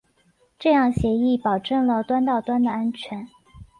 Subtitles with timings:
[0.57, 3.27] 这样协议保证了端到端的安全。